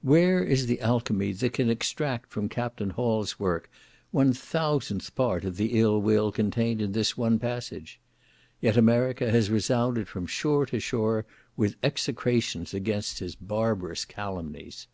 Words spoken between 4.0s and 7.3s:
one thousandth part of the ill will contained in this